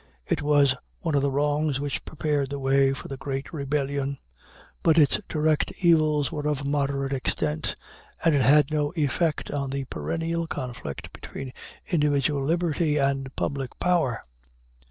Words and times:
It 0.27 0.41
was 0.41 0.73
one 1.01 1.13
of 1.13 1.21
the 1.21 1.29
wrongs 1.29 1.79
which 1.79 2.03
prepared 2.05 2.49
the 2.49 2.57
way 2.57 2.91
for 2.91 3.07
the 3.07 3.17
great 3.17 3.53
rebellion; 3.53 4.17
but 4.81 4.97
its 4.97 5.19
direct 5.29 5.71
evils 5.83 6.31
were 6.31 6.47
of 6.47 6.65
moderate 6.65 7.13
extent, 7.13 7.75
and 8.25 8.33
it 8.33 8.41
had 8.41 8.71
no 8.71 8.93
effect 8.95 9.51
on 9.51 9.69
the 9.69 9.85
perennial 9.85 10.47
conflict 10.47 11.13
between 11.13 11.53
individual 11.87 12.41
liberty 12.43 12.97
and 12.97 13.29
public 13.35 13.77
power. 13.79 14.23